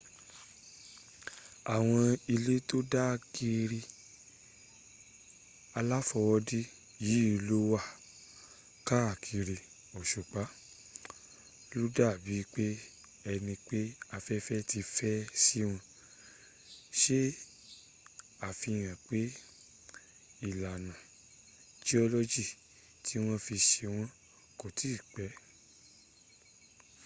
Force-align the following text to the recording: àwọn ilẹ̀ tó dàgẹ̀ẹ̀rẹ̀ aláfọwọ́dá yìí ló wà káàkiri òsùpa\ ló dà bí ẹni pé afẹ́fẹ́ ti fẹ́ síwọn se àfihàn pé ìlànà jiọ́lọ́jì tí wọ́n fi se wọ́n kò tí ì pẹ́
àwọn 1.75 2.03
ilẹ̀ 2.33 2.59
tó 2.69 2.77
dàgẹ̀ẹ̀rẹ̀ 2.93 3.85
aláfọwọ́dá 5.79 6.59
yìí 7.07 7.31
ló 7.47 7.57
wà 7.71 7.81
káàkiri 8.87 9.57
òsùpa\ 9.99 10.43
ló 11.77 11.83
dà 11.97 12.09
bí 12.23 12.35
ẹni 13.31 13.53
pé 13.67 13.79
afẹ́fẹ́ 14.15 14.65
ti 14.69 14.79
fẹ́ 14.95 15.15
síwọn 15.43 15.77
se 16.99 17.19
àfihàn 18.49 18.95
pé 19.07 19.19
ìlànà 20.49 20.95
jiọ́lọ́jì 21.85 22.45
tí 23.05 23.15
wọ́n 23.23 23.39
fi 23.45 23.55
se 23.69 23.83
wọ́n 23.95 24.09
kò 24.59 24.67
tí 24.77 24.89
ì 24.97 24.99
pẹ́ 25.13 25.29